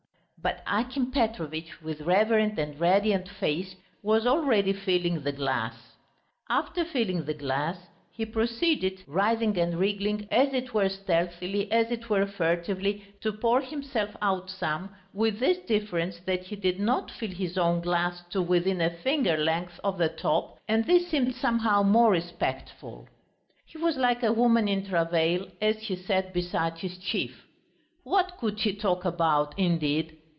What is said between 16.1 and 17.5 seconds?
that he did not fill